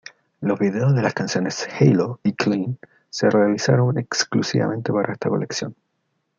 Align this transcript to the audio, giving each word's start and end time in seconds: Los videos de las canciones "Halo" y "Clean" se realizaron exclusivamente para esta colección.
Los 0.39 0.57
videos 0.57 0.95
de 0.95 1.03
las 1.03 1.13
canciones 1.13 1.69
"Halo" 1.79 2.19
y 2.23 2.33
"Clean" 2.33 2.79
se 3.11 3.29
realizaron 3.29 3.99
exclusivamente 3.99 4.91
para 4.91 5.13
esta 5.13 5.29
colección. 5.29 5.75